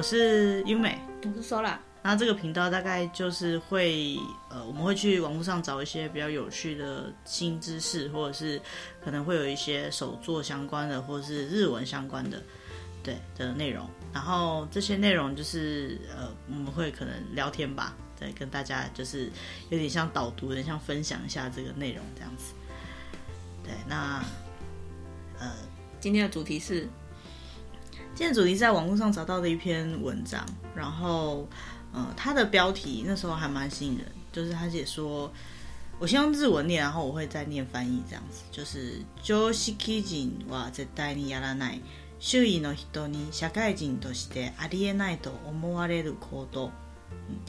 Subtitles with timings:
[0.00, 1.76] 我是优美，我是 Sola。
[2.02, 4.16] 然后这个频道大概就是会，
[4.48, 8.58] 呃，我们会去网络上找一些比较有趣的新知识，或者是
[9.04, 12.42] 可能会有一些手作相关的，或者是日文相关的，
[13.02, 13.86] 对的内容。
[14.10, 19.30] 然后这些内容就是，呃，我们会可能聊天吧，对，跟大家就是
[19.68, 22.54] 有点像导读，有点像分享一下这个内容这样子。
[23.62, 24.24] 对，那，
[25.38, 25.52] 呃，
[26.00, 26.88] 今天的主题是，
[28.19, 31.47] 今天的主题是在网络上找到的一篇文章，然后。
[31.97, 35.31] 嗯，他的标题那时候还蛮吸引人，就是他写说，
[35.97, 41.79] 我先用日文念，然后我会再念翻译，这样子，就是常识人は绝対にやらない、
[42.19, 46.71] 周囲の人に社会人としてありえないと思われる行动。
[47.29, 47.39] 嗯，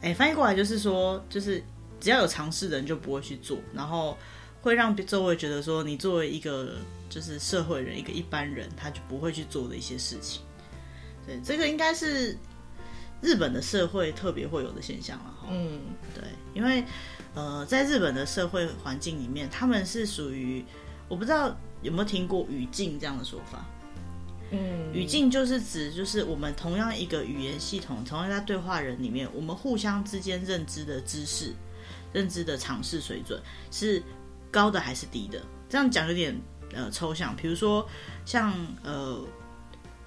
[0.00, 1.60] 哎，翻译过来就是说，就是
[1.98, 4.16] 只要有尝试的人就不会去做，然后
[4.62, 6.76] 会让周围觉得说，你作为一个
[7.11, 10.41] 就是社会人，一个一般人，他就不会去做的一些事情。
[11.27, 12.35] 对，这个应该是。
[13.23, 15.79] 日本的社会特别会有的现象了哈，嗯，
[16.15, 16.23] 对，
[16.55, 16.83] 因为
[17.35, 20.65] 呃，在日本的社会环境里面，他们是属于
[21.07, 23.63] 我不知道有没有听过语境这样的说法，
[24.49, 31.53] 嗯，语境就是指就是我们同样一个语言系统，同样在对话人里面，我们互相之间认知的知识、
[32.11, 33.39] 认知的尝试水准
[33.69, 34.01] 是
[34.49, 35.39] 高的还是低的？
[35.69, 36.35] 这样讲有点
[36.73, 37.87] 呃抽象，比如说
[38.25, 39.25] 像呃。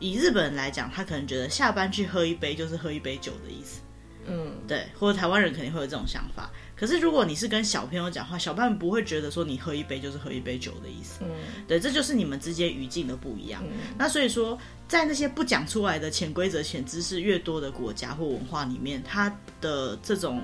[0.01, 3.81] 以日本人来讲，他可能觉得下班去喝一杯就是喝一杯酒的意思，
[4.27, 6.51] 嗯，对，或者台湾人肯定会有这种想法。
[6.77, 11.31] 可是如果你是跟小朋友讲话，小朋友不会觉得说你喝一杯就是喝一杯酒的意思，嗯，
[11.67, 13.62] 对，这就是你们之间语境的不一样。
[13.65, 20.42] 嗯，那所以说，在那些不讲出来的潜规则、潜知识越多的国家或文化里面，他的这种，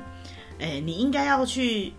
[0.58, 1.92] 哎，你应该要去。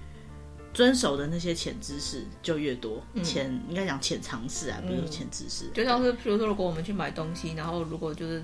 [0.74, 5.66] 遵守的那些潜知识就越多，潜、嗯、应该讲潜常识啊，比如潜知识。
[5.74, 8.44] 就像是，比如说，如果我们去买东西，然后如果就是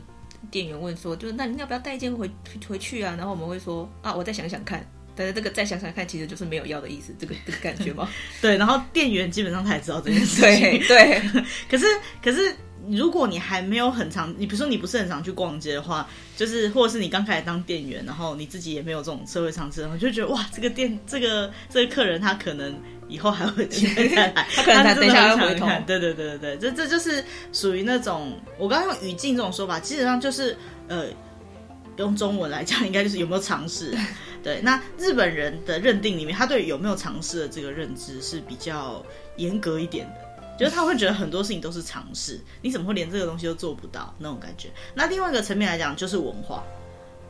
[0.52, 2.30] 店员问说，就是那你要不要带一件回
[2.68, 3.16] 回去啊？
[3.18, 4.86] 然后我们会说啊，我再想想看。
[5.16, 8.08] 但是这个再想想看，其实就是没有要的意思，这个这个感觉吗？
[8.42, 8.58] 对。
[8.58, 10.62] 然后店员基本上他也知道这件事情。
[10.88, 11.22] 对对。
[11.70, 11.86] 可是
[12.24, 12.56] 可是。
[12.90, 22.74] 如果你还没有很常，你比如说你不是很常去逛街的话，就是或者是你刚开始当店员，然后你自己也没有这种社会常识，然后就觉得哇，这个店这个这个客人他可能
[23.10, 25.68] 以后还会再来，他 可能他等一下会回头。
[25.86, 30.56] 对对对对对，这这就是属于那种我刚刚用语境这种说法，基本上就是
[30.88, 31.08] 呃，
[31.98, 33.94] 用中文来讲，应该就是有没有尝试。
[34.44, 39.04] 对，那日本人的认定里面，他对有没有尝试的这个认知是比较
[39.36, 40.27] 严格一点的。
[40.58, 44.70] 就是他会觉得很多事情都是尝试，你怎么会连这个东西都做不到那种感觉？
[44.96, 46.64] 那另外一个层面来讲，就是文化，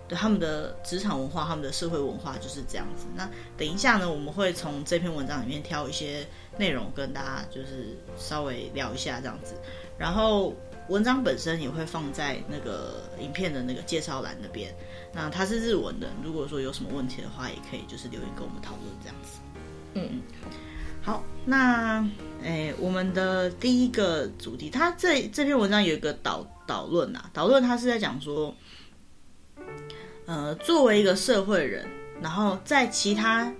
[0.07, 3.05] 对他们的职场文化、他们的社会文化就是这样子。
[3.15, 6.25] 那等一下呢，我们会从这篇文章里面挑一些
[6.57, 9.53] 内容跟大家就是稍微聊一下这样子。
[9.97, 10.55] 然后
[10.87, 14.73] 文章本身也会放在那个影片的那个介绍栏那边。
[15.11, 19.39] 那它是日文的，如果说有什么问题的话，也可以就是留言跟我们讨论这样子。
[19.95, 20.21] 嗯。
[21.01, 22.07] 好，那
[22.43, 28.55] 诶，我们的第一个主题，它这这篇文章有一个导导论啊，导论它是在讲说，
[30.25, 31.85] 呃，作为一个社会人，
[32.21, 33.51] 然后在其他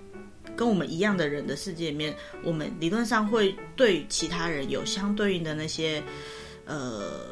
[0.56, 6.02] 跟我们一样的人的世界里面，我们理论上会对其他人有相对应的那些，
[6.64, 7.30] 呃，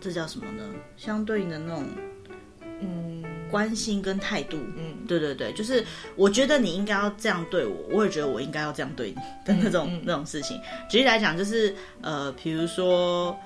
[0.00, 0.64] 这叫什么呢？
[0.96, 1.86] 相对应的那种，
[2.80, 3.13] 嗯。
[3.54, 5.84] 关心跟态度，嗯，对对对，就是
[6.16, 10.60] 我觉得你应该要这样对我，我也觉得我应该要这样对你的那种、嗯嗯、那种事情。
[10.90, 13.38] 举例来讲，就是呃，比如说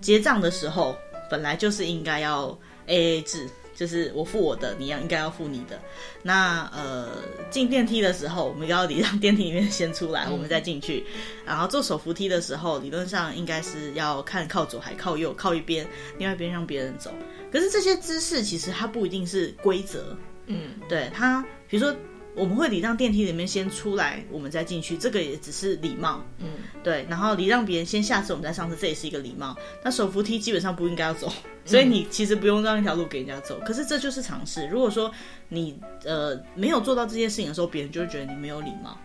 [0.00, 0.96] 结账的时候，
[1.28, 2.56] 本来就是应该要
[2.86, 5.76] AA 制，就是我付我的，你要应该要付你的。
[6.22, 7.08] 那呃，
[7.50, 11.04] 进电梯的时候，我们要礼让电梯里面先出来，我们再进去。
[11.08, 15.84] 嗯、然后坐手扶梯的时候，理论上应该是要看靠左还靠右，靠一边，
[16.16, 17.10] 另外一边让别人走。
[17.54, 21.94] 可是这些姿势其实它不一定是规则，嗯，对它，比如说
[22.34, 26.48] 我们会礼让电梯里面先出来，我们再进去，这个也只是礼貌，嗯，
[26.82, 27.06] 对。
[27.08, 29.56] 然后礼让别人先下车，我们再上车，这也是一个礼貌。
[29.84, 31.32] 那手扶梯基本上不应该要走，
[31.64, 33.60] 所以你其实不用让一条路给人家走。
[33.64, 34.66] 可是这就是常识。
[34.66, 35.08] 如果说
[35.48, 38.98] 你呃没有做到这件事情的时候，别人就会觉得你没有礼貌。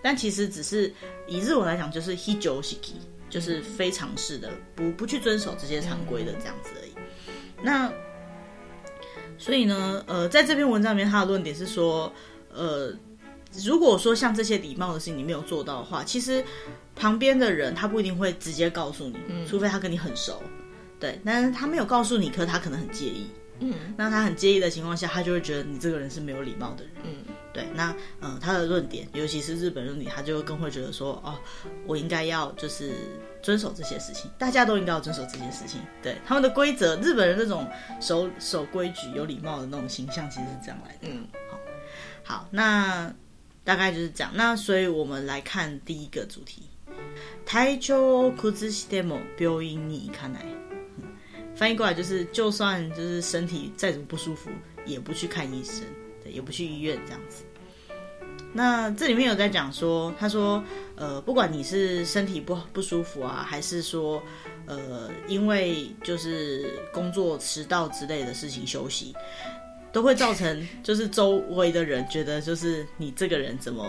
[0.00, 0.94] 但其实只是
[1.26, 2.94] 以日文来讲，就是 hijoushiki，
[3.28, 6.92] 就是非常式的，不不去遵守这些常规的这样子而已。
[7.66, 7.92] 那，
[9.36, 12.12] 所以呢，呃，在这篇文章里面，他的论点是说，
[12.54, 12.94] 呃，
[13.64, 16.44] 如果说像这些礼貌的事情你没有做到的话，其实
[16.94, 20.40] 旁边的人他不一定会直接告诉你，嗯，除非他跟你很熟，
[21.00, 23.26] 对，但是他没有告诉你，可他可能很介意，
[23.58, 31.37] 嗯，那他很介意的情况下，他就会觉得你这个人是没有礼貌的人，嗯，对，那呃，他的论点，尤其是日本论点，他就更会觉得说，哦，
[31.85, 32.93] 我应该要就是
[33.43, 35.81] 遵守这些事情，大家都应该要遵守这些事情。
[36.01, 37.67] 对，他们的规则，日本人那种
[37.99, 40.99] 守守规矩、有礼貌的那种形象，其实是这样来的。
[41.01, 41.59] 嗯，好，
[42.23, 43.13] 好，那
[43.65, 44.31] 大概就是这样。
[44.33, 46.61] 那所以我们来看第一个主题，
[47.45, 50.45] 体调を崩しても病院に行かない。
[51.53, 54.49] 翻译过来就是，就算就是身体再怎么不舒服，
[54.85, 55.83] 也不去看医生。
[56.23, 57.43] 也不去医院这样子。
[58.56, 60.64] 那这里面有在讲说，他说，
[60.94, 64.22] 呃，不管你是身体不不舒服啊，还是说，
[64.64, 69.14] 呃，因为就是工作迟到之类的事情休息，
[69.92, 73.86] 都会造成 就是周围的人觉得就是你这个人怎么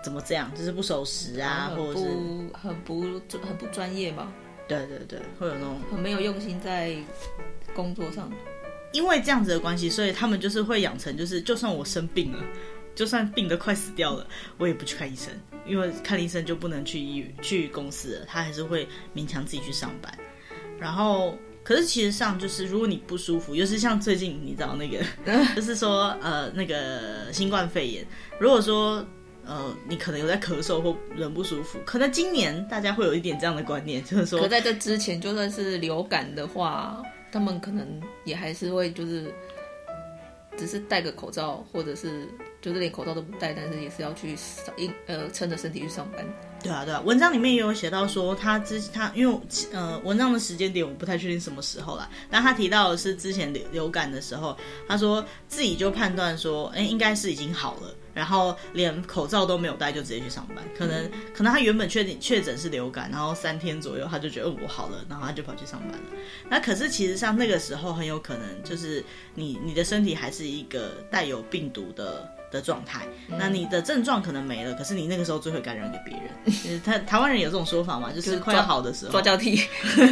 [0.00, 2.06] 怎么这样，就是不守时啊，或者是
[2.54, 3.02] 很不
[3.42, 4.32] 很不专业吧。
[4.68, 6.94] 对对对，会有那种很没有用心在
[7.74, 8.30] 工作上。
[8.92, 12.38] 因为这样子的关系，所以他们就是会养成，就是就算我生病了，
[12.98, 14.26] 就算病得快死掉了，
[14.58, 15.32] 我也不去看医生，
[15.64, 20.12] 因为看医生就不能去医院去公司了，他还是会勉强自己去上班。
[20.80, 24.98] 然后，可是其实上就是，如果你不舒服，尤其是像最近你知道那个，
[25.54, 28.04] 就是说呃那个新冠肺炎，
[28.40, 29.06] 如果说
[29.46, 37.00] 呃你可能有在咳嗽或人不舒服，可能今年大家会有一点这样的观念，就是说，可在这之前就算是流感的话。
[37.30, 37.86] 他们可能
[38.24, 39.30] 也还是会就是，
[40.56, 42.26] 只是戴个口罩，或者是
[42.60, 44.74] 就是连口罩都不戴，但是也是要去上
[45.06, 46.24] 呃撑着身体去上班。
[46.62, 49.40] 对啊，对啊，文章里面也有写到说他之他因为
[49.72, 54.56] 呃文章的时间点我不太确定什么时候啦，但他提到的是之前流流感的时候，
[54.88, 57.94] 他说自己就判断说，哎，应该是已经好了。
[58.14, 66.06] 然后连口罩都没有戴就直接去上班，可能可能他原本确定确诊是流感，然后三天左右他就觉得我好了，然后他就跑去上班了。
[66.50, 69.04] 那可是其实像那个时候很有可能就是
[69.36, 76.80] 你你的身体还是一个带有病毒的的状态，那你的症状可能没了，可是你那个时候最会感染给别人。
[76.82, 79.60] 台台湾人有这种说法嘛，就是快要好的时候抓交替，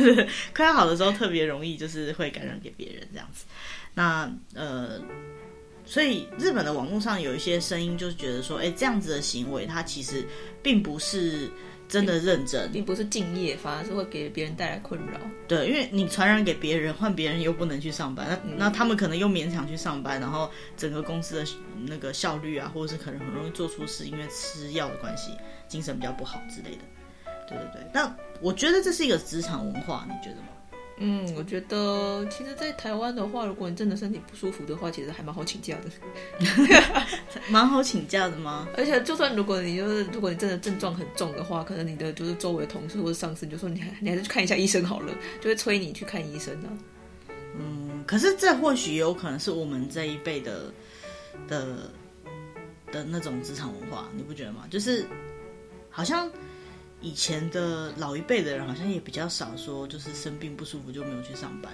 [0.55, 3.44] 快要好的时候特别容易就是会感染给别人这样子。
[3.94, 5.00] 那呃。
[5.88, 10.27] 所以日本的网络上有一些声音，就是觉得说，哎，这样子的行为，它其实
[10.61, 11.49] 并不是
[11.88, 15.19] 真的认真，并，不是敬业，反而是会给别人带来困扰。
[15.47, 21.50] 对，因为你传染给别人，换别人又不能去上班，那、嗯、那他们可能又勉强去上班，然后整个公司的
[21.87, 25.31] 那个效率啊，或者是可能很容易做出事，因为吃药的关系，
[25.69, 26.83] 精神比较不好之类的。
[27.49, 30.49] 对对对，那我觉得这是一个职场文化，你觉得吗？
[30.98, 35.90] 嗯，我觉得其实，在台湾的话，如果你真的身体不舒服的话，其实还蛮好请假的，
[37.50, 38.66] 蛮好请假的吗？
[38.78, 45.12] 而且，就算如果你就是，如果你真的症状很重的话，可能你的就是周围的同事或者上司，你就说你还你还是去看一下医生好了，
[45.43, 46.72] 就会催你去看医生的、啊。
[47.58, 50.72] 嗯，可是这或许也有可能是我们这一辈的
[51.46, 51.90] 的
[52.90, 54.64] 的那种职场文化，你不觉得吗？
[54.70, 55.06] 就是
[55.90, 56.31] 好像。
[57.06, 61.73] 以前的老一辈的人好像也比较少说，就是生病不舒服就没有去上班。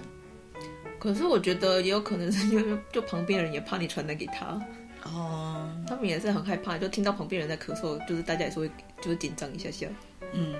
[0.99, 4.61] 可是我觉得也有可能是因为就旁边人也怕你传染给他
[5.03, 8.69] 哦，他们也是很害怕，就听到旁边人在咳嗽，就是大家也是会
[9.01, 9.87] 就是紧张一下下。
[10.33, 10.53] 嗯，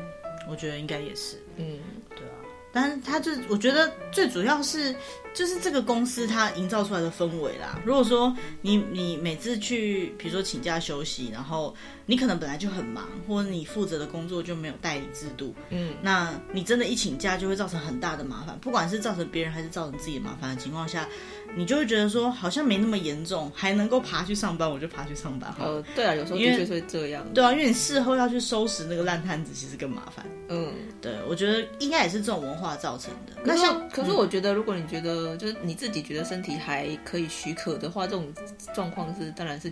[0.49, 1.37] 我觉得应该也是。
[1.57, 1.77] 嗯，
[2.09, 2.33] 对啊。
[2.73, 4.93] 但是他就我觉得最主要是
[5.33, 7.79] 就是这个公司它营造出来的氛围啦。
[7.85, 11.75] 如果说你你每次去，比如说请假休息，然后
[12.05, 21.07] 你可能本来就很忙，或者你负责的工作就没有代理制度，嗯，那你真的一请假就会造成很大的麻烦，不管是造成别人还是造成自己的麻烦的情况下。
[21.55, 25.53] 你就会觉得说好像没那么严重，还能够爬去上班，我就爬去上班。
[25.59, 27.23] 呃，对啊，有时候的确会这样。
[27.31, 30.25] 对啊，因为你事后要去收拾那个烂摊子，其实更麻烦。
[30.49, 33.33] 嗯，对，我觉得应该也是这种文化造成的。
[33.43, 38.33] 那像，可是我觉得，如果你觉得、嗯、就是你自己觉得身体还可以许可的话，这种
[38.73, 39.71] 状况是当然是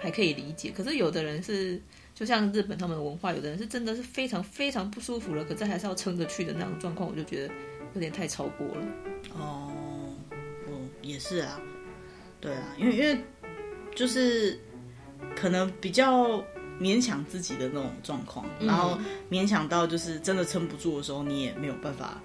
[0.00, 0.70] 还可以理解。
[0.70, 1.80] 可是有的人是，
[2.14, 7.54] 就像日本他们的文化，有的人是真的是非常非常不舒服了，可是还是要撑着去的那种状况，我就觉得
[7.94, 8.86] 有点太超过了。
[9.36, 9.72] 哦，
[10.68, 11.60] 嗯，也是啊。
[12.40, 13.18] 对啊，因为因为
[13.96, 14.56] 就是
[15.34, 16.40] 可能比较
[16.80, 18.96] 勉强自己的那种状况，嗯、然后
[19.28, 22.22] 勉强到就是真的撑不住的时候，你也没有办法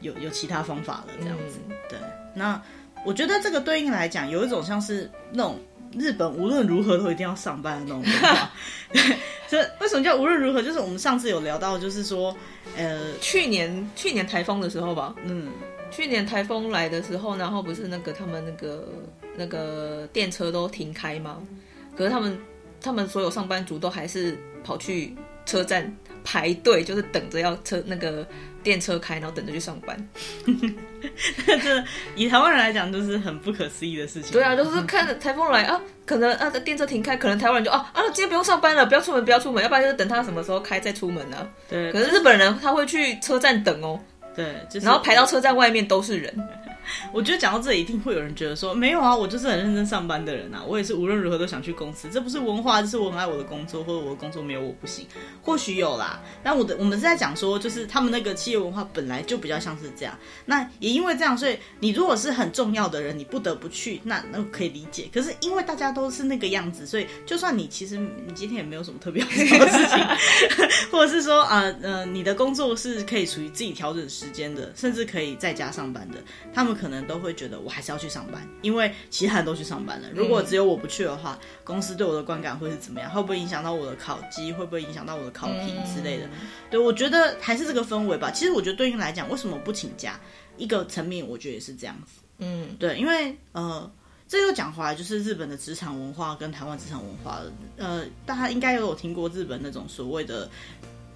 [0.00, 1.58] 有有其他方法了这样子。
[1.68, 1.98] 嗯、对，
[2.34, 2.60] 那
[3.04, 5.58] 我觉得这个对应来讲，有一种像是那种
[5.96, 8.50] 日本无论如何都一定要上班的那种文化。
[8.92, 9.02] 对，
[9.46, 10.62] 所以为什么叫无论如何？
[10.62, 12.36] 就是我们上次有聊到，就是说，
[12.76, 15.50] 呃，去年去年台风的时候吧，嗯。
[15.92, 18.88] 去年台风来的时候，然后不是那个他们那个
[19.36, 21.42] 那个电车都停开吗？
[21.96, 22.38] 可是他们
[22.80, 25.92] 他们所有上班族都还是跑去车站
[26.24, 28.26] 排队，就是等着要车那个
[28.62, 30.08] 电车开，然后等着去上班。
[31.46, 31.84] 这
[32.14, 34.32] 以台湾人来讲，就是很不可思议的事情。
[34.32, 41.48] 对啊，就是看着台风来啊，可能啊电车停开，可能台湾人就啊啊，今天不用上班了，不要出门，不要出门，要不然就是等他什么时候开再出门呢、啊？
[41.68, 41.92] 对。
[41.92, 43.98] 可是日本人他会去车站等哦，
[44.34, 46.32] 对，就是、然后排到车站外面都是人。
[47.12, 55.06] 我觉得讲到这里，一定会有人觉得说，没有啊，我就是很认真上班的人啊，我也是无论如何都想去公司，这不是文化，就是我很爱我的工作，或者我的工作没有我不行。
[55.42, 60.16] 或许有啦，但我的我们是在讲说，就是他们那个企业文化本来就比较像是这样。
[60.46, 65.08] 那也因为这样，所以你如果是很重要的人，你不得不去，那那可以理解。
[65.12, 69.98] 可是因为大家都是那个样子，所以就算你其实你今天也没有什么特别要做的事情，
[70.90, 76.16] 或者是说啊呃，呃你的工作是可以属于自己调整时间的，甚至可以在家上班的，
[76.52, 76.79] 他们。
[76.80, 80.08] 可能都会觉得我还是要去上班，因为其他人都去上班了。
[80.14, 83.10] 如果只有我不去的话，公司对我的观感会是怎么样？
[83.10, 84.50] 会不会影响到我的考绩？
[84.52, 86.28] 会不会影响到我的考评之类的？
[86.70, 88.30] 对，我觉得还是这个氛围吧。
[88.30, 90.18] 其实我觉得对应来讲，为什么不请假？
[90.56, 92.20] 一个层面，我觉得也是这样子。
[92.38, 93.90] 嗯，对，因为呃，
[94.26, 97.40] 这又讲回来，就是日本的职场文化跟台湾职场文化。
[97.76, 100.50] 呃，大家应该有听过日本那种所谓的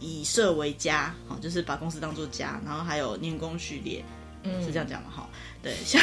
[0.00, 4.04] 以社为家，好，就是把公司当做家，然后还有年功序列。
[4.45, 5.29] 嗯，是这样讲的哈。
[5.63, 6.01] 对， 像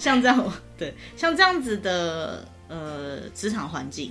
[0.00, 4.10] 像这样，对，像这样子的呃职场环境，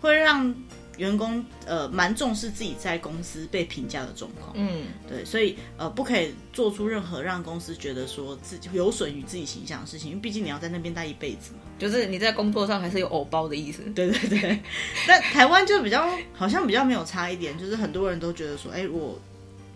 [0.00, 0.54] 会让
[0.98, 4.52] 员工呃蛮重视自己在公司被评价的状况。
[4.54, 11.60] 嗯，对，所以呃不可以做出任何让公司觉得说自己有损于自己形象的事情，因为毕竟你要在那边待一辈子嘛。
[11.78, 13.82] 就是你在工作上还是有偶包的意思。
[13.94, 14.60] 对对对。
[15.08, 19.18] 但台湾就比较好像比较没有差一点，就是很多人都觉得说，哎，我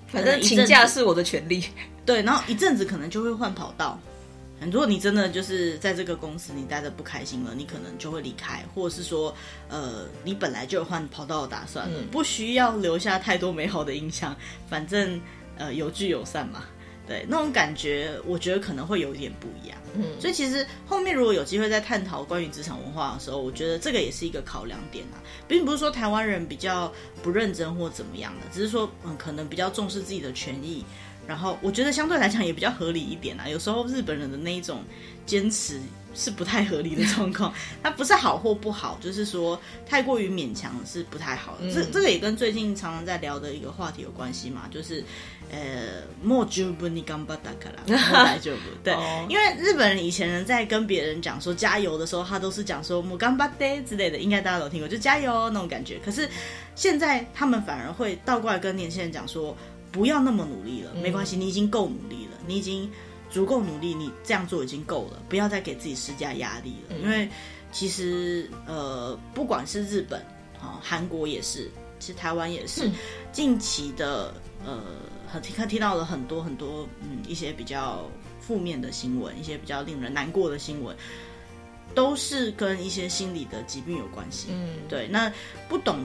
[0.08, 1.64] 反正请假是我的权利。
[2.06, 3.98] 对，然后一阵子可能就会换跑道。
[4.72, 9.34] 如果你真的就是在这个公司你待的不开心了，你可能就会离开，或者是说，
[9.68, 14.34] 呃，你本来就有换跑道的打算了，嗯、不需要留下太多美好的印象，
[14.66, 15.20] 反正
[15.58, 16.64] 呃有聚有散嘛，
[17.06, 19.78] 对，那种感觉我觉得可能会有一点不一样。
[19.94, 30.84] 嗯，所以其实后面如果有机会再探讨关于职场文化的时候，我觉得这个也是一个考量点啊，并不是说台湾人比较不认真或怎么样的，只是说嗯可能比较重视自己的权益。
[31.26, 33.48] 然后我觉得相对来讲也比较合理一点啊。
[33.48, 34.84] 有时候日本人的那一种
[35.26, 35.80] 坚持
[36.14, 41.66] 是不太合理的 状况，它不是好或不好，就是说太过于勉强是不太好的。
[41.66, 45.02] 嗯、这这个也跟最近常常在聊的一个话题有关系嘛，就是
[45.51, 48.59] 呃，もう十分に顽张ったからもう大 丈夫。
[48.83, 55.99] 对，哦、因为日本人以前人在跟别人讲说加油的时候，他都是讲说もう顽张って之类的，应该大家都听过，就加油那种感觉。
[56.03, 56.29] 可是
[56.75, 59.55] 现在他们反而会倒过来跟年轻人讲说。
[59.93, 62.89] 不要那么努力了，没关系，你已经够努力了，你已经
[63.29, 66.95] 足够努力，你这样做已经够了，不要再给自己施加压力了。
[67.03, 67.27] 因为
[67.73, 70.21] 其实呃，不管是日本
[70.61, 72.89] 啊、韩国也是，其实台湾也是，
[73.33, 74.33] 近期的
[74.66, 80.96] 呃，听听到了很多很多嗯一些比较负面的新闻，一些比较令人难过的新闻，
[81.94, 84.48] 都是跟一些心理的疾病有关系。
[84.50, 85.32] 嗯，对，那
[85.68, 86.00] 不懂。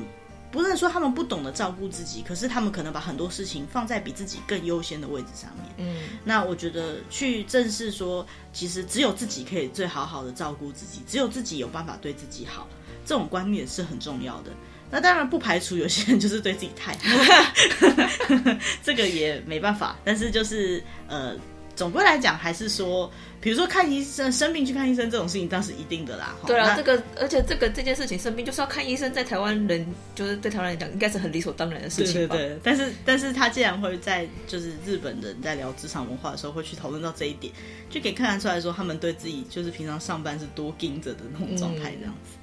[0.51, 5.65] 不是说他们不懂得照顾自己，可是他们可能把很多事情放在比自己更优先的位置上面。
[5.77, 12.67] 嗯，那我觉得去正视说，其实只有自己可以最好好的照顾自己，只有自己有办法对自己好，
[13.05, 14.51] 这种观念是很重要的。
[14.91, 19.97] 那当然不排除有些人就是对自己太好， 这个也没办法。
[20.03, 21.35] 但是就是呃。
[21.73, 26.35] 总归来讲，还是说，比如说看医生生病去看医生这种事情，倒是一定的啦。
[26.45, 32.35] 对啊，这个而且这个这件事情生病就是要看医生，在台湾人就是对台湾人来讲，应该是很理所当然的事情吧。
[32.35, 37.51] 对对对，但是但是他既然会在就是日本人在聊职场文化的时候会去讨论到这一点，
[37.89, 42.35] 就可以看得出来说他们对自己就是平常上班是多盯着的那种状态这样子。
[42.35, 42.40] 嗯、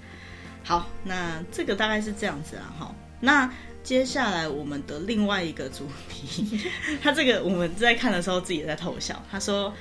[0.68, 2.74] 好，那这个大概是这样子啊。
[2.80, 3.50] 哈，那。
[3.84, 6.58] 接下来我们的另外一个主题，
[7.02, 9.22] 他这个我们在看的时候自己也在偷笑。
[9.30, 9.74] 他说“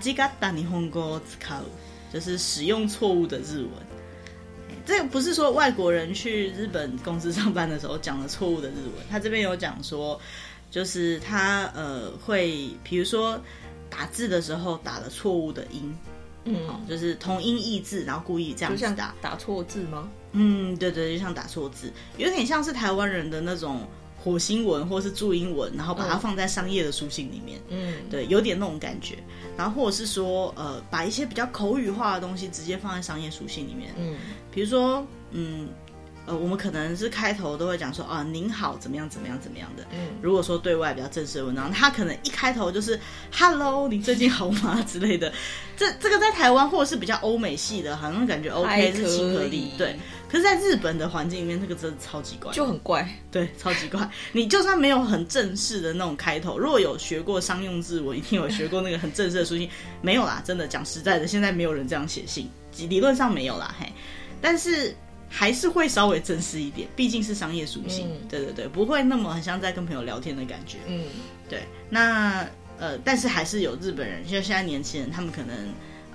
[0.00, 1.64] 间违った日本语を使う”，
[2.12, 3.70] 就是使用错误的日文。
[4.86, 10.20] 这个不是说外国人去日本公司上班的时候讲了错误的日文，他这边有讲说，
[10.70, 13.36] 就是他呃会，比如说
[13.90, 15.92] 打字的时候打了错误的音。
[16.44, 16.56] 嗯，
[16.88, 20.08] 就是同音异字，然后故意这样子打，打错字吗？
[20.35, 23.87] 嗯，对对，就像打错字，有点像是台湾人的那种
[24.21, 27.59] 火星文或是注音文，然后把它放在商业的书信里面。
[27.69, 29.15] 嗯，对，有点那种感觉。
[29.57, 33.93] 然后或者是说，呃，把一些比较口语化的东西直接放在商业书信里面。
[33.97, 34.17] 嗯，
[34.51, 35.67] 比如说，嗯。
[36.27, 39.83] 呃，我们可能是开头都会讲说啊，您好，怎么样，怎么样，怎么样的。
[39.91, 42.99] 嗯，如果说对外比较正式的文章，他可能一开头就是
[43.31, 45.31] “Hello，你最近好吗” 之类的。
[45.77, 49.73] 这这个在台湾或者是比较欧美系的，好像感觉 OK 是亲和力。
[49.77, 49.99] 对，
[50.35, 54.09] 可可是在日本的环境里面，那个真的超级怪，就很怪，对，超级怪。
[54.33, 59.69] 你就算没有很正式的那种开头，如果有学过商用字，我一定有学过那个很正式的书信，
[60.01, 62.49] 没有啦，真的讲实在的，现在没有人这样写信，
[62.89, 63.89] 理论上没有啦，嘿，
[64.41, 64.93] 但是
[65.29, 71.05] 还是会稍微正式一点，毕竟是商业书信，嗯、对对对，不会那么很像在跟朋友聊天的感觉，嗯，
[71.47, 71.63] 对。
[71.89, 72.45] 那
[72.77, 75.55] 呃，但是还是有日本人，像现在年轻人，他们可能。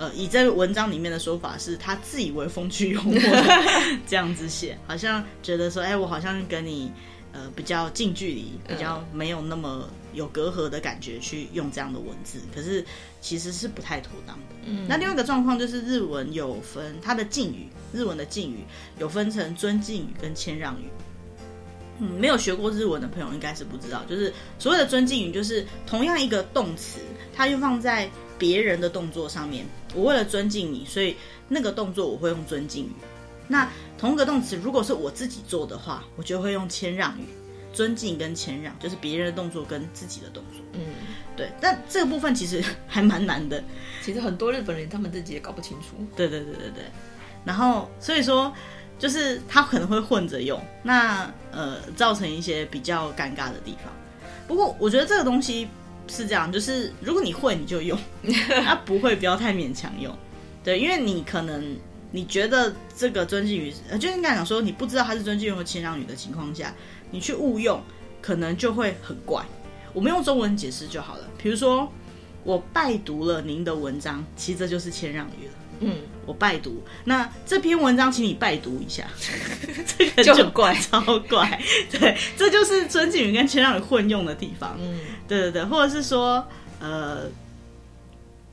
[0.00, 3.14] 呃，以这个文章里面的说法是，他自以为风趣幽默
[4.08, 6.90] 这样子写，好像觉得说，哎，我好像跟你
[7.34, 12.82] 呃比较近距离，比较没有那么有隔阂的感觉去用这样的文字，可是
[13.20, 14.54] 其实是不太妥当的。
[14.64, 18.64] 嗯，那另外一个状况就是日文有分它的敬语，日文的敬语
[18.98, 20.88] 有分成尊敬语跟谦让语。
[21.98, 27.00] 嗯，没有学过日文的朋友应该是不知道，就是所谓的尊敬语，就是同样一个动词，
[27.36, 28.08] 它又放在。
[28.40, 31.14] 别人的动作上面，我为了尊敬你，所以
[31.46, 32.92] 那个动作我会用尊敬语。
[33.46, 33.68] 那
[33.98, 37.24] 同一个动词，如果是我自己做的话，我就会用谦让语。
[37.72, 40.60] 尊敬跟谦让就是别人的动作跟自己的动作。
[40.72, 40.80] 嗯，
[41.36, 41.52] 对。
[41.60, 43.62] 但这个部分其实还蛮难的。
[44.02, 45.94] 其实很多日本人他们自己也搞不清楚。
[46.16, 46.84] 对对对对对。
[47.44, 48.52] 然后所以说，
[48.98, 53.92] 就是他可能会混着用，那呃造成一些比较尴尬的地方。
[54.48, 55.68] 不过我觉得这个东西。
[56.10, 57.96] 是这样，就是如果你会，你就用；
[58.66, 60.14] 啊不会，不要太勉强用。
[60.64, 61.76] 对，因为你可能
[62.10, 66.74] 你觉得这个尊敬语，就应该讲说，你不知道它是尊敬语或谦让语的情况下，
[67.10, 67.80] 你去误用，
[68.20, 69.42] 可能就会很怪。
[69.94, 71.28] 我们用中文解释就好了。
[71.42, 71.90] 比如说，
[72.44, 75.52] 我拜读了您的文章，其实这就是谦让语了。
[75.80, 75.94] 嗯，
[76.30, 79.04] 我拜读，那这篇文章，请你拜读一下，
[79.98, 81.60] 这个就，就很怪， 超怪。
[81.90, 84.78] 对，这就是尊敬语跟谦让语混用的地方。
[84.80, 86.46] 嗯，对对对，或者是说，
[86.78, 87.22] 呃，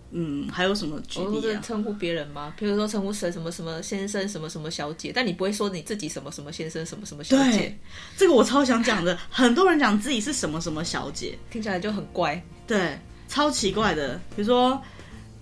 [0.09, 1.61] 嗯，还有什么举例啊？
[1.63, 2.51] 称呼别人吗？
[2.57, 7.77] 比如说称呼谁什么什么先生，什么什么小姐，但你不会说你自己什么什么先生，什么什么小姐。
[8.17, 12.41] 这个我超想讲的，很多人讲自己是什么什么小姐，听起来就很怪。
[12.65, 14.19] 对，超奇怪的。
[14.35, 14.81] 比如说。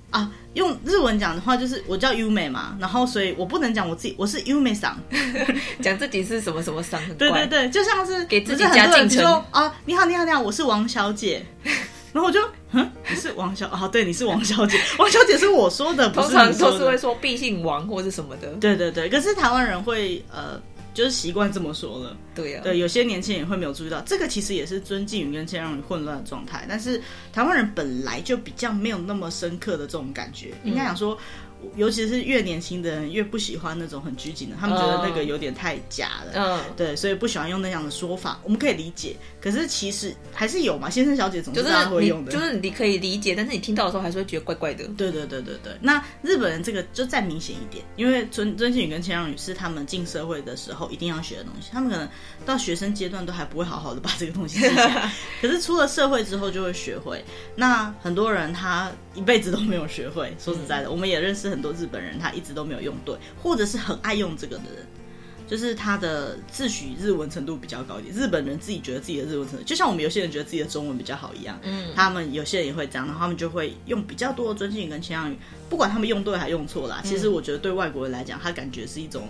[0.10, 4.98] 啊，用日文讲的话就是我叫优美嘛，然后所以我不能讲我自己，我是优美桑，
[5.82, 11.46] 讲自己是什么什么桑，对对对，就像是给自己加敬称说啊，你好你好你好，我是王小姐，
[12.14, 12.40] 然后我就
[12.72, 20.62] 嗯，你是王小啊，对，你是王小姐， 王小姐是我说的，通常都是会说毕姓王或是什么的，对对对，可是台湾人会呃。
[20.96, 26.66] 就是习惯这么说了，对呀、啊，对，有些年轻人也会没有注意到，这个其实也是尊敬与跟谦让与混乱的状态。
[26.68, 27.00] 但是
[27.32, 31.16] 台湾人本来就比较没有那么深刻的这种感觉，嗯、应该讲说。
[31.78, 36.34] 尤其是越年轻的人越不喜欢那种很拘谨的，他们觉得那个有点太假了。
[36.36, 38.40] 嗯，对，所以不喜欢用那样的说法。
[38.44, 42.32] 我们可以理解，可是其实还是有嘛，先生小姐总是大家会用的。
[42.32, 44.86] 就是你可以理解，但是你听到的时候还是会觉得怪怪的。
[44.98, 45.74] 对对对对对。
[45.80, 52.08] 那日本人这个就再明显一点，因为尊尊敬语跟谦让语是他们进社会的时候一定要学的东西，他们可能
[52.46, 57.24] 到学生阶段都还不会好好的把这个东西记下来， 可是出了社会之后就会学会。
[57.56, 60.32] 那很多人他一辈子都没有学会。
[60.40, 62.36] 说实在的，嗯、我们也认识很多日本人，他。
[62.36, 64.86] 一直都没有用对，或者是很爱用这个的人，
[65.48, 68.16] 就是他的自诩日文程度比较高一点。
[68.16, 75.38] 日本人自己觉得自己的日文程度，就像我们有些人觉得自己的中文比较好一样，嗯，他们有些人也会这样，然后他们就会用比较多的尊敬语跟谦让语，
[75.70, 77.02] 不管他们用对还用错啦。
[77.04, 79.28] 其实我觉得对外国人来讲，他感觉是一种，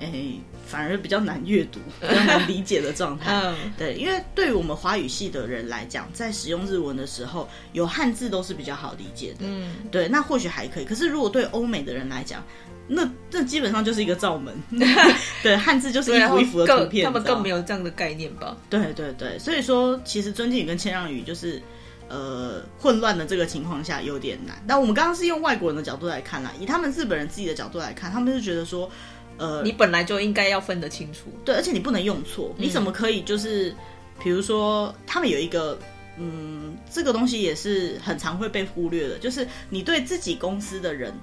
[0.00, 3.30] 哎、欸，反而比较难阅读、比较难理解的状态。
[3.32, 9.40] 嗯，对，因为对于我们华语系的人来讲，在使用日文的时候，有汉字都是比较好理解的。
[9.40, 10.84] 嗯，对，那或许还可以。
[10.84, 12.42] 可是如果对欧美的人来讲，
[12.88, 14.54] 那这基本上就是一个罩门。
[15.42, 18.56] 对，汉字就是一幅一幅的图片，他们更没有这样的概念吧？
[18.70, 21.60] 对对对，所以说其实尊敬语跟谦让语就是
[22.08, 24.56] 呃混乱的这个情况下有点难。
[24.66, 28.90] 那我们刚刚是用外国人的角度来看啦，以他们日本人自己的角度来看，他们是觉得说。
[29.40, 32.54] 呃，你本来就应该要分得清楚，对，而且你不能用错。
[32.58, 33.74] 你怎么可以就是，
[34.22, 35.78] 比如说，他们有一个，
[36.18, 41.14] 嗯，这个东西也是很常会被忽略的，就是你对自己公司的人，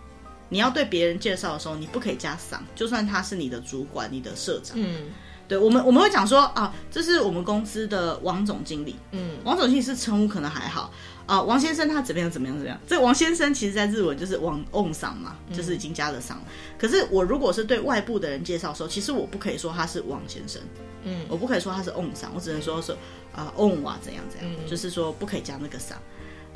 [0.50, 4.76] 你要对别人介绍的时候，你不可以加桑，就算他是你的主管、你的社长。
[4.80, 5.12] 嗯，
[5.48, 8.96] 对，我们我们会讲说啊，这是我们公司的王总经理。
[9.12, 10.92] 嗯，王总经理是称呼可能还好。
[11.26, 12.32] 啊，王先生他怎么样？
[12.32, 12.56] 怎么样？
[12.58, 12.80] 怎么样？
[12.88, 16.38] 这王先生其实，在日文就是王 on 桑嘛，就是已经加了桑。
[16.38, 20.62] 嗯、可是我如果是对外部的人介绍的时候，其实我不可以说他是王先生，
[21.04, 22.94] 嗯，我不可以说他是 on 桑，我只能说是
[23.36, 25.98] 啊 on 哇怎样怎样，嗯、就是说不可以加那个桑。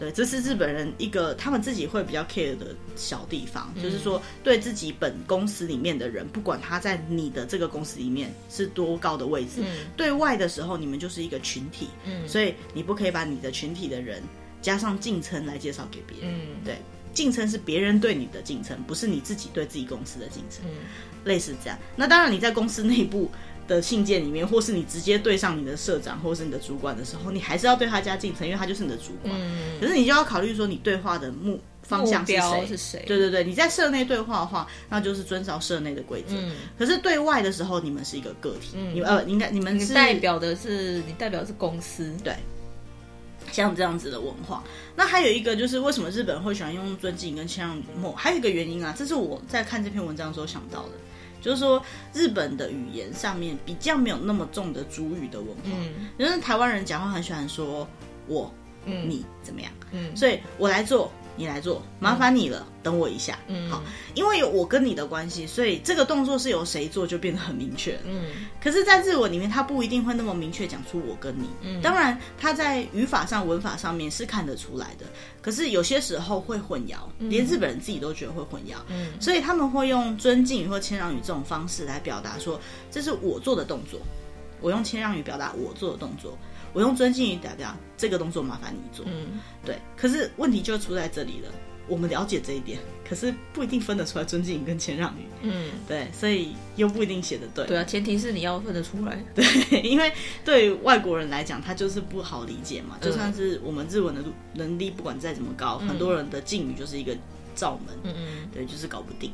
[0.01, 14.23] 对，这是日本人一个他们自己会比较 care 的小地方，嗯、就是说对自己本公司里面的人，不管他在你的这个公司里面是多高的位置，嗯、对外的时候你们就是一个群体，嗯，所以你不可以把你的群体的人。
[14.61, 16.75] 加上敬称来介绍给别人，嗯，对。
[17.13, 20.63] 敬称是别人对你的敬称，不是你自己对自己公司的敬称。
[20.65, 20.85] 嗯，
[21.25, 21.77] 类似这样。
[21.95, 23.29] 那当然，你在公司内部
[23.67, 29.33] 的信件里面，或是你直接对上你的社长或是你的主管的时候，你还是要对他加敬称，因为他就是你的主管。
[29.35, 32.67] 嗯，可是你就要考虑说，你对话的目方向是谁？
[32.67, 33.03] 是谁？
[33.07, 36.35] 对对对，你在社内对话的话，那就是遵照社内的规则。
[36.35, 38.75] 嗯，可是对外的时候，你们是一个个体。
[38.75, 42.13] 嗯，你呃，应该你们代表的是你代表的是公司。
[42.23, 42.35] 对。
[43.51, 44.63] 像这样子的文化，
[44.95, 47.83] 那还有一个就是为什么日本人会喜欢用尊敬跟谦让语？
[48.15, 50.91] 还有一个原因啊，这是我在看这篇文章的时候想到的，
[51.41, 57.87] 就是说日本的语言上面比较没有那么重的主语的文化，嗯，因为台湾人讲话很喜欢说
[58.27, 58.53] 我，
[58.85, 61.11] 嗯，你怎么样，嗯，所以我来做。
[61.35, 63.39] 你来做，麻烦你了，嗯、等我一下。
[63.47, 67.99] 嗯，好，因为有我跟你的关系，所以这个动作是由谁做就变得很明确。
[68.05, 68.25] 嗯，
[68.61, 71.49] 可是，在日文里面，他不一定会那么明确讲出我跟你。
[71.61, 75.05] 嗯，当然，他在语法上、文法上面是看得出来的，
[75.41, 78.75] 可是有些时候会混淆，连日本人自己都觉得会混淆。
[78.87, 83.99] 嗯，所以他们会用尊敬语或谦让语这种方式来表达说，这是我做的动作。
[84.59, 86.37] 我用谦让语表达我做的动作。
[86.73, 89.05] 我用尊敬语代表这个动作，麻烦你做。
[89.07, 89.77] 嗯，对。
[89.95, 91.51] 可是问题就出在这里了。
[91.87, 95.23] 我们了解这一点，可是不一定分得出来尊敬语跟谦让语。
[95.41, 97.65] 嗯，对，所以又不一定写得对。
[97.65, 99.21] 对啊，前提是你要分得出来。
[99.35, 100.09] 对，因为
[100.45, 102.97] 对于外国人来讲，他就是不好理解嘛。
[103.01, 107.13] 就算是我们日文的能力不管再怎么高，嗯、很多人的敬语就是一个
[107.55, 107.93] 罩门。
[108.03, 109.29] 嗯嗯，对，就是搞不定。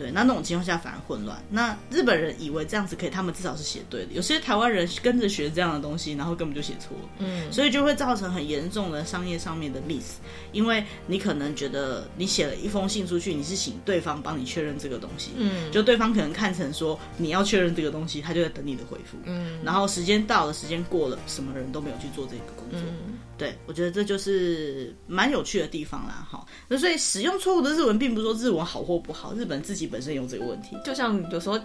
[0.00, 1.38] 对，那那种情况下反而混乱。
[1.50, 4.12] 那日本人以为这样子可以，他们至少是写对的。
[4.14, 7.08] 有些台湾人跟着学这样的东西，然后根本就写错了。
[7.18, 10.14] 嗯，所以就会造成很严重的商业上面的 miss。
[10.52, 15.32] 因为你可能觉得你写了一封信出去，你是请对方帮你确认这个东西。
[15.36, 19.18] 嗯，就对方可能看成说你要确认这个东西，他就在等你的回复。
[19.24, 22.80] 嗯，然后时间到了，时间过了，什么人都没有去做这个工作。
[22.80, 26.26] 嗯，对，我觉得这就是蛮有趣的地方啦。
[26.30, 29.86] 好，那所以使用错误的日文，并不是说日文好或不好，日本自己。
[29.86, 31.58] 本身有这个问题，就像有时候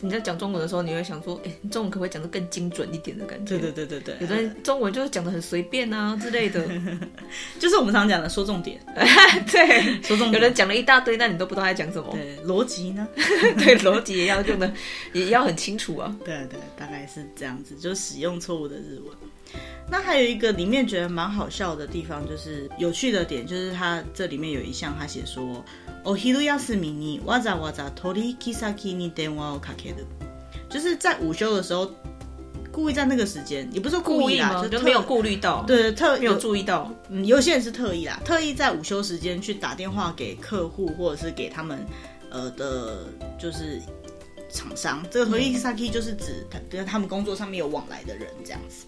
[0.00, 3.58] 你在讲中文的时候，你会想说，哎、欸，中文可不可以讲得更精准一点的感觉？
[3.58, 6.66] 对对对对对，有的人中文就是讲的很随便啊之类的，
[7.60, 8.80] 就是我们常讲的说重点。
[9.52, 10.32] 对，说重点。
[10.32, 12.08] 有人讲了一大堆，那你都不知道他在讲什么。
[12.12, 13.06] 对，逻辑呢？
[13.14, 14.72] 对，逻辑也要用的，
[15.12, 16.16] 也要很清楚啊。
[16.24, 19.14] 对对，大概是这样子，就使用错误的日文。
[19.89, 25.63] 那还有一个里面觉得蛮好笑的地方，就是有趣的点，就是他这里面有一项，他写说，
[26.03, 30.05] お昼休みにわざわざ取引先に电话をかける，
[30.69, 31.91] 就是在午休的时候，
[32.71, 41.85] 故意在那个时间，也不是说故意啦，就没有顾虑到，对，特没有注意到，嗯，有些人是特意啦，特意在午休时间去打电话给客户，或者是给他们，
[42.31, 43.05] 呃的，
[43.37, 43.79] 就是
[44.49, 48.87] 厂商，这个取引先就是指他跟他们工作上面有往来的人这样子。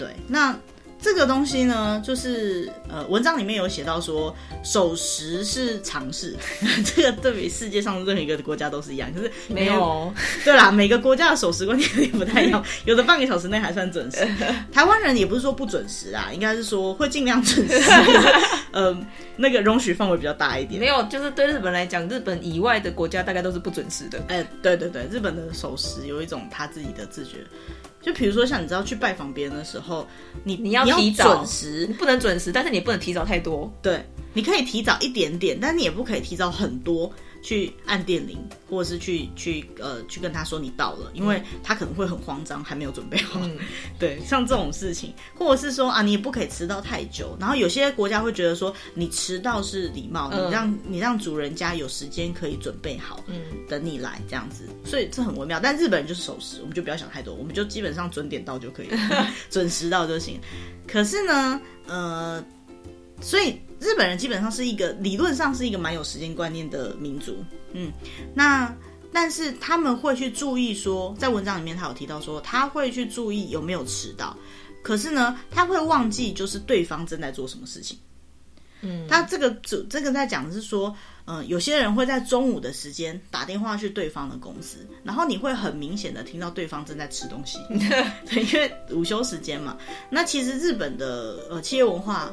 [0.00, 0.58] 对，那
[1.02, 6.34] 这个东西呢，就是呃，文章里面有写到说，守时是常识，
[6.84, 10.12] 这个对比世界上任何一个国家都是一样，可是没有，
[10.44, 14.26] 对啦，每个国家的守时观念也不太一样，有的半个小时内还算准时，
[14.72, 17.80] 台湾人也不是说不准时啊，应该是说会尽量准时，
[18.72, 18.94] 呃，
[19.36, 20.78] 那个容许范围比较大一点。
[20.80, 24.22] 没有，就是对日本来讲，日本以外的国家大概都是不准时的。
[24.28, 27.38] 哎，对对对，日本的守时有一种他自己的自觉。
[28.02, 30.06] 就比如说，像你知道去拜访别人的时候，
[30.44, 33.70] 你你要提早准时，你不能准时，但是你不能提早太多。
[33.82, 37.12] 对，你可以提早一点点，但你也不可以提早很多。
[37.42, 43.40] 去按电铃，或者是去去呃去跟他说你到了，因为他可能会很慌张，还没有准备好。
[43.42, 43.56] 嗯、
[43.98, 47.36] 对，像这种事情，或者是说啊，你也不可以迟到太久。
[47.40, 54.64] 然后有些国家会觉得说，你迟到是礼貌，你让你让主人家有时间可以准备好，嗯，等你来这样子。
[54.84, 55.58] 所以这很微妙。
[55.58, 60.38] 但日本人就是守时，我们就不要想太多，我们就基本上准点到就可以了， 准时到就行。
[60.86, 62.44] 可是呢，呃。
[63.22, 67.90] 所以日本人基本上是一个理论上是一个蛮有时间观念的民族，嗯，
[68.34, 68.70] 那
[69.10, 74.36] 但是他们会去注意说，在文章里面他有提到说，他会去注意有没有迟到，
[74.82, 77.98] 可是呢，他会忘记就是对方正在做什么事情，
[78.82, 87.58] 嗯，他这个主这个在讲的是说，嗯、呃，有些人会在中午的时间打电话去对方的公司，然后你会很明显的听到对方正在吃东西，
[88.28, 89.76] 对，因为午休时间嘛，
[90.10, 92.30] 那其实日本的呃企业文化。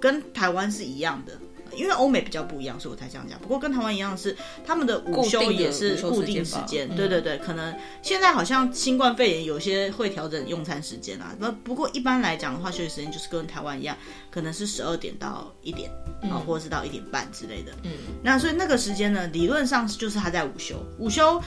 [0.00, 1.32] 跟台湾是一样的，
[1.76, 3.38] 因为欧美比较不一样，所以我才这样讲。
[3.40, 6.88] 不过跟台湾一样的是，他们的午休也是固定时间。
[6.96, 11.34] 对对对，可能现在好像新冠肺炎有些会调整用餐时间啊。
[11.38, 13.96] 那不过一般来讲的话，休息时间就是跟台湾一样，
[14.30, 15.90] 可能是十二点到一点
[16.22, 17.72] 啊，嗯、或者是到一点半之类的。
[17.84, 20.76] 嗯，那所以那个时间呢，理论上就是他在午休。
[20.98, 21.40] 午休，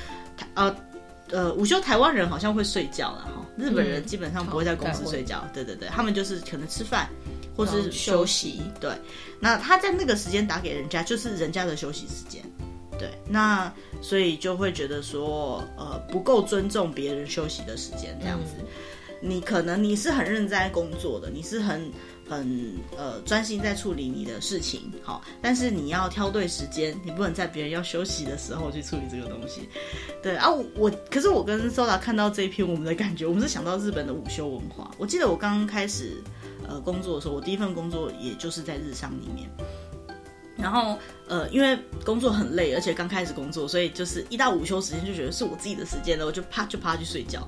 [0.54, 0.76] 呃
[1.30, 5.42] 呃，午休台湾人好像会睡觉了哈，日本人基本上不会在公司睡觉。
[5.46, 7.10] 嗯、对对对，他们就是可能吃饭。
[7.56, 8.62] 或是休息。
[8.80, 8.92] 对，
[9.40, 12.42] 那他在那个时间打给人家，就是人家的休息时间。
[13.00, 18.54] 对，那所以就会觉得说，呃，不够尊重别人休息的时间，这样子。
[18.60, 18.66] 嗯、
[19.22, 21.92] 你可能你是很认真在工作的，你是很
[22.28, 29.70] 很呃专心在处理你的事情，好，但是你要挑对时间，你不能在别人要休息的时候去处理这个东西。
[30.24, 34.90] 对啊，我可是我跟 Soda 看到这一篇，我们的感觉，我们是想到日本的午休文化。
[34.98, 36.22] 我记得我刚刚开始
[36.68, 39.50] 呃工作的时候，我第一份工作也就是在日商里面。
[40.58, 40.98] 然后，
[41.32, 47.48] 呃，因为工作很累，而且刚开始工作，所以就是一到午休时间就觉得是我自己的时间了，我就啪就趴去睡觉。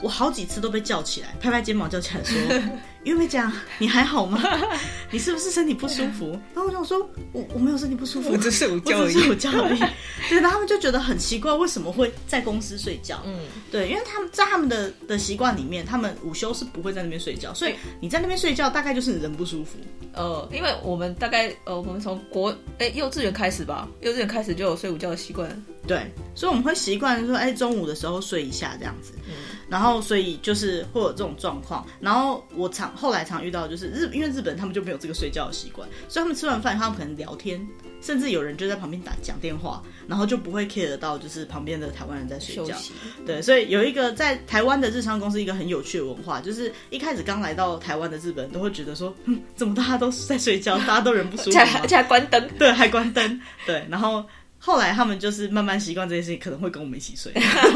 [0.00, 2.36] 我好几次都被叫起来，拍拍肩膀叫起来说：
[3.04, 4.42] “因为这样，你还好吗？
[5.12, 6.98] 你是不是身体不舒服？”然后我想说
[7.32, 9.78] ：“我我没有身体不舒服，我只是午觉而已。”午觉而已。
[10.28, 13.22] 对，然后他们就觉得很奇怪，为什么会在公司睡觉？
[13.24, 13.38] 嗯，
[13.70, 19.78] 对，因为他们在他们的的习惯里面，他们午休是不会在那边睡觉，所以你在那边睡觉，大概就是人不舒服。
[20.14, 25.48] 呃，因为我们大概呃，我们从国哎幼稚园开始吧，幼稚园开始就有睡午觉的习惯。
[25.86, 29.12] 对，所以我们会习惯说，哎，中午的时候睡一下这样子。
[29.28, 29.34] 嗯，
[29.72, 31.82] 然后所以就是会有这种状况。
[31.98, 37.66] 然后我常后来常遇到就是日，因为日本他们就没有这个睡觉的习惯，所以他们吃完饭，他们可能聊天，
[38.02, 42.76] 甚至有人就在旁边打讲电话，然后就不会 care 到就是旁边的台湾人在睡觉。
[43.24, 54.22] 对，所以有一个在台湾的日商公司一个很有趣的文化，就是一开始刚来到台湾的日本人都会觉得说，嗯，怎么大家都是在睡觉，大家都人不舒服，而且还关灯，对，还关灯，对，然后。
[54.64, 57.32] 后来他们就是慢慢习惯这件事情，可能会跟我们一起睡。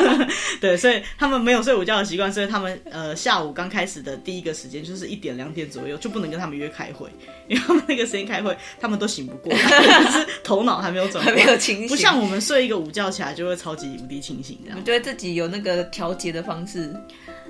[0.61, 7.11] 对，所以他们没有睡午觉的习惯，所以他们呃下午刚开始的第一个时间就是一点两点左右就不能跟他们约开会，
[7.49, 9.59] 因为他们那个时间开会，他们都醒不过来，
[10.05, 14.79] 就是头脑还没有转，还没有清醒，不像我们睡一个午觉起来就会超级无敌清醒这样。
[14.79, 16.95] 我觉得自己有那个调节的方式，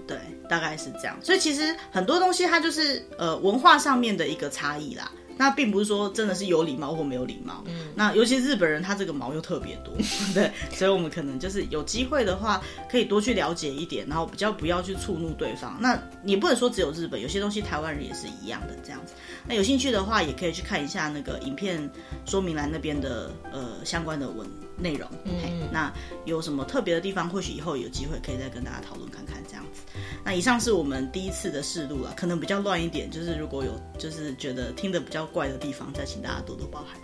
[0.09, 0.17] 对，
[0.49, 1.15] 大概是这样。
[1.23, 5.13] 所以其实很多东西它就是呃文化上面的一个差异啦。
[5.37, 9.95] 那并不是说真的是有礼貌或没有礼貌，嗯，那尤其日本人他这个毛又特别多，
[10.33, 15.77] 对，所以我们可能就是有机会的话，可以多去了解一点，然后比较不要去触怒对方。
[15.81, 19.15] 那你不能说只有日本，有些东西台湾人也是一样的这样子。
[19.47, 21.89] 那有兴趣的话，也可以去看一下那个影片
[22.25, 24.47] 说明栏那边的呃相关的文
[24.79, 25.09] 内容。
[25.25, 25.93] 嗯，那
[26.25, 29.83] 有什么特别的地方，或许以后有机会可以再跟大家讨论看看这样子。
[30.25, 37.01] 那以上是我们第一次的试录了，可能比较乱一点，就是如果有就是觉得听得比较怪的地方，再请大家多多包涵。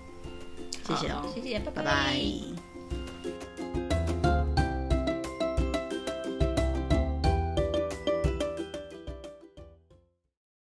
[0.85, 1.83] 谢谢哦，谢谢，拜拜。
[1.83, 2.72] 拜拜。